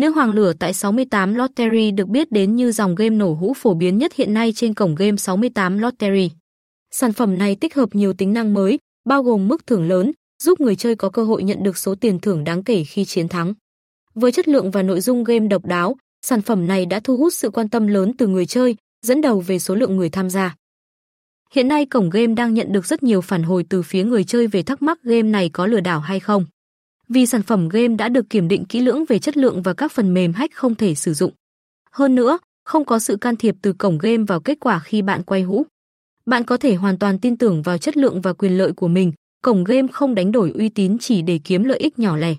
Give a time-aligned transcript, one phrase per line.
[0.00, 3.74] Nữ hoàng lửa tại 68 Lottery được biết đến như dòng game nổ hũ phổ
[3.74, 6.30] biến nhất hiện nay trên cổng game 68 Lottery.
[6.90, 8.78] Sản phẩm này tích hợp nhiều tính năng mới,
[9.08, 12.18] bao gồm mức thưởng lớn, giúp người chơi có cơ hội nhận được số tiền
[12.18, 13.54] thưởng đáng kể khi chiến thắng.
[14.14, 17.34] Với chất lượng và nội dung game độc đáo, sản phẩm này đã thu hút
[17.34, 18.76] sự quan tâm lớn từ người chơi,
[19.06, 20.56] dẫn đầu về số lượng người tham gia.
[21.52, 24.46] Hiện nay cổng game đang nhận được rất nhiều phản hồi từ phía người chơi
[24.46, 26.44] về thắc mắc game này có lừa đảo hay không.
[27.12, 29.92] Vì sản phẩm game đã được kiểm định kỹ lưỡng về chất lượng và các
[29.92, 31.32] phần mềm hack không thể sử dụng.
[31.90, 35.22] Hơn nữa, không có sự can thiệp từ cổng game vào kết quả khi bạn
[35.22, 35.66] quay hũ.
[36.26, 39.12] Bạn có thể hoàn toàn tin tưởng vào chất lượng và quyền lợi của mình,
[39.42, 42.34] cổng game không đánh đổi uy tín chỉ để kiếm lợi ích nhỏ lẻ.